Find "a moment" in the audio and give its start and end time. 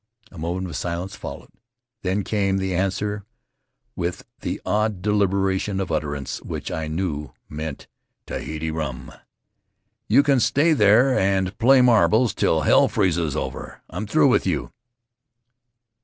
0.31-0.65